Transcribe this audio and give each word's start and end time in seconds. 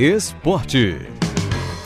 Esporte. 0.00 0.96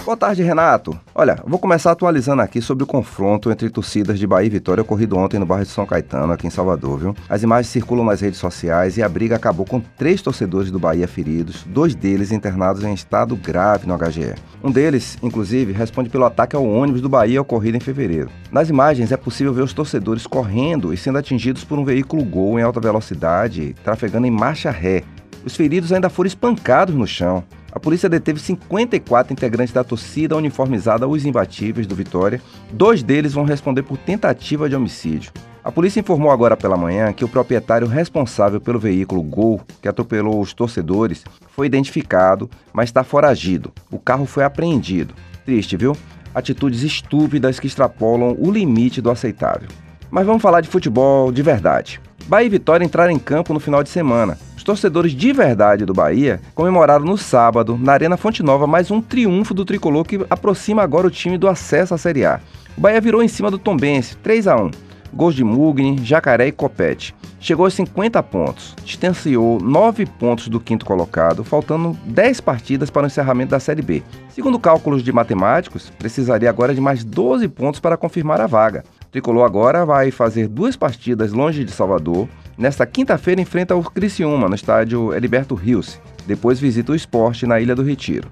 Boa 0.05 0.17
tarde, 0.17 0.41
Renato. 0.41 0.97
Olha, 1.13 1.43
vou 1.45 1.59
começar 1.59 1.91
atualizando 1.91 2.43
aqui 2.43 2.63
sobre 2.63 2.85
o 2.85 2.87
confronto 2.87 3.51
entre 3.51 3.69
torcidas 3.69 4.21
de 4.21 4.25
Bahia 4.25 4.47
e 4.47 4.51
Vitória 4.51 4.83
ocorrido 4.83 5.17
ontem 5.17 5.41
no 5.41 5.45
bairro 5.45 5.65
de 5.65 5.73
São 5.73 5.85
Caetano, 5.85 6.33
aqui 6.33 6.47
em 6.47 6.51
Salvador, 6.51 6.97
viu? 6.97 7.17
As 7.29 7.43
imagens 7.43 7.73
circulam 7.73 8.05
nas 8.05 8.21
redes 8.21 8.39
sociais 8.39 8.97
e 8.97 9.03
a 9.03 9.09
briga 9.09 9.35
acabou 9.35 9.67
com 9.67 9.81
três 9.81 10.23
torcedores 10.23 10.71
do 10.71 10.79
Bahia 10.79 11.09
feridos, 11.09 11.65
dois 11.65 11.97
deles 11.97 12.31
internados 12.31 12.85
em 12.85 12.95
estado 12.95 13.35
grave 13.35 13.89
no 13.89 13.99
HGE. 13.99 14.37
Um 14.63 14.71
deles, 14.71 15.19
inclusive, 15.21 15.73
responde 15.73 16.09
pelo 16.09 16.25
ataque 16.25 16.55
ao 16.55 16.65
ônibus 16.65 17.01
do 17.01 17.09
Bahia 17.09 17.43
ocorrido 17.43 17.79
em 17.79 17.81
fevereiro. 17.81 18.31
Nas 18.49 18.69
imagens 18.69 19.11
é 19.11 19.17
possível 19.17 19.53
ver 19.53 19.63
os 19.63 19.73
torcedores 19.73 20.25
correndo 20.25 20.95
e 20.95 20.97
sendo 20.97 21.19
atingidos 21.19 21.65
por 21.65 21.81
um 21.81 21.85
veículo 21.85 22.25
Gol 22.25 22.61
em 22.61 22.63
alta 22.63 22.79
velocidade, 22.79 23.75
trafegando 23.83 24.25
em 24.25 24.31
marcha 24.31 24.71
ré. 24.71 25.03
Os 25.45 25.57
feridos 25.57 25.93
ainda 25.93 26.09
foram 26.09 26.29
espancados 26.29 26.95
no 26.95 27.09
chão. 27.09 27.43
A 27.75 27.81
polícia 27.81 28.09
deteve 28.09 28.39
54 28.39 29.33
integrantes 29.33 29.75
da 29.75 29.83
torcida 29.83 30.37
uniformizada 30.37 31.09
Os 31.09 31.27
Imbatíveis 31.27 31.89
do 31.89 31.97
Vitória. 31.97 32.41
Dois 32.73 33.03
deles 33.03 33.33
vão 33.33 33.45
responder 33.45 33.83
por 33.83 33.99
tentativa 33.99 34.69
de 34.69 34.77
homicídio. 34.77 35.33
A 35.65 35.73
polícia 35.73 35.99
informou 35.99 36.31
agora 36.31 36.57
pela 36.57 36.77
manhã 36.77 37.13
que 37.13 37.25
o 37.25 37.29
proprietário 37.29 37.89
responsável 37.89 38.61
pelo 38.61 38.79
veículo 38.79 39.21
Gol, 39.25 39.61
que 39.83 39.89
atropelou 39.89 40.41
os 40.41 40.55
torcedores, 40.55 41.25
foi 41.49 41.67
identificado, 41.67 42.49
mas 42.73 42.91
está 42.91 43.03
foragido. 43.03 43.73
O 43.91 43.99
carro 43.99 44.25
foi 44.25 44.45
apreendido. 44.45 45.13
Triste, 45.45 45.77
viu? 45.77 45.97
Atitudes 46.33 46.83
estúpidas 46.83 47.59
que 47.59 47.67
extrapolam 47.67 48.37
o 48.39 48.53
limite 48.53 49.01
do 49.01 49.11
aceitável. 49.11 49.69
Mas 50.09 50.25
vamos 50.25 50.43
falar 50.43 50.61
de 50.61 50.69
futebol 50.69 51.33
de 51.33 51.43
verdade. 51.43 52.01
Bahia 52.27 52.47
e 52.47 52.51
Vitória 52.51 52.85
entraram 52.85 53.11
em 53.11 53.19
campo 53.19 53.53
no 53.53 53.59
final 53.59 53.83
de 53.83 53.89
semana. 53.89 54.39
Torcedores 54.65 55.13
de 55.13 55.31
verdade 55.31 55.85
do 55.85 55.93
Bahia 55.93 56.41
comemoraram 56.55 57.05
no 57.05 57.19
sábado, 57.19 57.79
na 57.79 57.93
Arena 57.93 58.17
Fonte 58.17 58.43
Nova, 58.43 58.67
mais 58.67 58.91
um 58.91 58.99
triunfo 58.99 59.53
do 59.53 59.63
tricolor 59.63 60.07
que 60.07 60.25
aproxima 60.31 60.83
agora 60.83 61.07
o 61.07 61.11
time 61.11 61.37
do 61.37 61.47
acesso 61.47 61.93
à 61.93 61.99
Série 61.99 62.25
A. 62.25 62.41
O 62.75 62.81
Bahia 62.81 62.99
virou 62.99 63.23
em 63.23 63.29
cima 63.29 63.51
do 63.51 63.59
Tombense, 63.59 64.17
3 64.17 64.49
a 64.49 64.57
1 64.57 64.71
Gols 65.13 65.35
de 65.35 65.45
Mugni, 65.45 65.99
Jacaré 66.03 66.49
e 66.49 66.53
Copete. 66.53 67.15
Chegou 67.39 67.67
aos 67.67 67.75
50 67.75 68.23
pontos, 68.23 68.75
distanciou 68.83 69.61
9 69.61 70.07
pontos 70.07 70.49
do 70.49 70.59
quinto 70.59 70.87
colocado, 70.87 71.45
faltando 71.45 71.95
10 72.07 72.41
partidas 72.41 72.89
para 72.89 73.05
o 73.05 73.07
encerramento 73.07 73.51
da 73.51 73.61
Série 73.61 73.83
B. 73.83 74.03
Segundo 74.31 74.59
cálculos 74.59 75.03
de 75.03 75.13
matemáticos, 75.13 75.91
precisaria 75.99 76.49
agora 76.49 76.75
de 76.75 76.81
mais 76.81 77.05
12 77.05 77.47
pontos 77.49 77.81
para 77.81 77.99
confirmar 77.99 78.41
a 78.41 78.47
vaga. 78.47 78.83
O 79.03 79.11
Tricolor 79.13 79.45
agora 79.45 79.85
vai 79.85 80.11
fazer 80.11 80.49
duas 80.49 80.75
partidas 80.75 81.33
longe 81.33 81.65
de 81.65 81.71
Salvador. 81.71 82.27
Nesta 82.57 82.87
quinta-feira 82.87 83.41
enfrenta 83.41 83.75
o 83.75 83.83
Criciúma 83.83 84.49
no 84.49 84.55
estádio 84.55 85.13
Heriberto 85.13 85.55
Rios. 85.57 86.01
Depois 86.27 86.61
visita 86.61 86.93
o 86.93 86.95
esporte 86.95 87.47
na 87.47 87.61
Ilha 87.61 87.75
do 87.75 87.83
Retiro. 87.83 88.31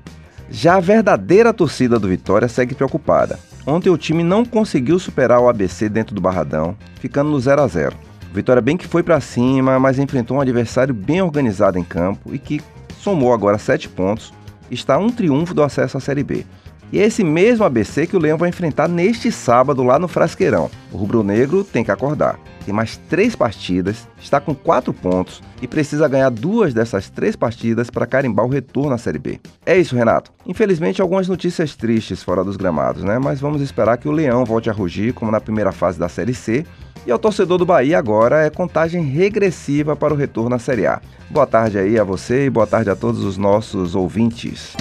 Já 0.49 0.77
a 0.77 0.81
verdadeira 0.81 1.53
torcida 1.53 1.99
do 1.99 2.09
Vitória 2.09 2.47
segue 2.47 2.75
preocupada. 2.75 3.39
Ontem 3.67 3.91
o 3.91 3.99
time 3.99 4.23
não 4.23 4.45
conseguiu 4.45 4.99
superar 4.99 5.41
o 5.41 5.49
ABC 5.49 5.89
dentro 5.89 6.15
do 6.15 6.21
Barradão, 6.21 6.77
ficando 7.01 7.31
no 7.31 7.41
0 7.41 7.63
a 7.63 7.67
0. 7.67 7.97
O 8.31 8.35
Vitória 8.35 8.63
bem 8.63 8.77
que 8.77 8.87
foi 8.87 9.03
para 9.03 9.21
cima, 9.21 9.79
mas 9.81 9.99
enfrentou 9.99 10.37
um 10.37 10.41
adversário 10.41 10.95
bem 10.95 11.21
organizado 11.21 11.79
em 11.79 11.85
campo 11.85 12.33
e 12.33 12.39
que 12.39 12.61
somou 12.99 13.33
agora 13.33 13.59
7 13.59 13.89
pontos, 13.89 14.33
está 14.71 14.99
um 14.99 15.11
triunfo 15.11 15.53
do 15.53 15.63
acesso 15.63 15.97
à 15.97 16.01
Série 16.01 16.23
B. 16.23 16.47
E 16.93 17.01
é 17.01 17.05
esse 17.05 17.25
mesmo 17.25 17.65
ABC 17.65 18.07
que 18.07 18.15
o 18.15 18.21
Leão 18.21 18.37
vai 18.37 18.51
enfrentar 18.51 18.87
neste 18.87 19.33
sábado 19.33 19.83
lá 19.83 19.99
no 19.99 20.07
Frasqueirão. 20.07 20.71
O 20.93 20.99
rubro-negro 20.99 21.65
tem 21.65 21.83
que 21.83 21.91
acordar. 21.91 22.39
Tem 22.67 22.75
mais 22.75 22.99
três 23.09 23.35
partidas, 23.35 24.07
está 24.21 24.39
com 24.39 24.55
quatro 24.55 24.93
pontos 24.93 25.43
e 25.63 25.67
precisa 25.67 26.07
ganhar 26.07 26.29
duas 26.29 26.75
dessas 26.75 27.09
três 27.09 27.35
partidas 27.35 27.89
para 27.89 28.07
carimbar 28.07 28.45
o 28.45 28.51
retorno 28.51 28.93
à 28.93 28.99
Série 28.99 29.19
B. 29.19 29.41
É 29.65 29.77
isso, 29.77 29.97
Renato. 29.97 30.31
Infelizmente, 30.47 31.01
algumas 31.01 31.27
notícias 31.27 31.75
tristes 31.75 32.23
fora 32.23 32.45
dos 32.45 32.59
gramados, 32.59 33.03
né? 33.03 33.19
Mas 33.19 33.41
vamos 33.41 33.63
esperar 33.63 33.97
que 33.97 34.07
o 34.07 34.13
Leão 34.13 34.45
volte 34.45 34.69
a 34.69 34.73
rugir, 34.73 35.15
como 35.15 35.33
na 35.33 35.41
primeira 35.41 35.73
fase 35.73 35.99
da 35.99 36.11
Série 36.11 36.35
C. 36.35 36.67
E 37.07 37.11
ao 37.11 37.19
torcedor 37.19 37.57
do 37.57 37.67
Bahia 37.67 37.99
agora 37.99 38.45
é 38.45 38.51
contagem 38.51 39.03
regressiva 39.03 39.97
para 39.97 40.13
o 40.13 40.17
retorno 40.17 40.55
à 40.55 40.59
Série 40.59 40.87
A. 40.87 41.01
Boa 41.31 41.47
tarde 41.47 41.79
aí 41.79 41.99
a 41.99 42.05
você 42.05 42.45
e 42.45 42.51
boa 42.51 42.67
tarde 42.67 42.91
a 42.91 42.95
todos 42.95 43.25
os 43.25 43.39
nossos 43.39 43.97
ouvintes. 43.97 44.77